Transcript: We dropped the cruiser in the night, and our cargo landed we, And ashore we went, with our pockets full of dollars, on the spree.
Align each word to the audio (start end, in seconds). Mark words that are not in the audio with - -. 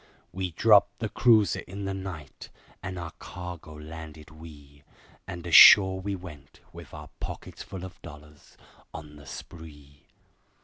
We 0.31 0.49
dropped 0.49 0.97
the 0.97 1.09
cruiser 1.09 1.59
in 1.59 1.85
the 1.85 1.93
night, 1.93 2.49
and 2.81 2.97
our 2.97 3.11
cargo 3.19 3.75
landed 3.75 4.31
we, 4.31 4.81
And 5.27 5.45
ashore 5.45 5.99
we 6.01 6.15
went, 6.15 6.59
with 6.73 6.91
our 6.91 7.09
pockets 7.19 7.61
full 7.61 7.85
of 7.85 8.01
dollars, 8.01 8.57
on 8.95 9.17
the 9.17 9.27
spree. 9.27 10.07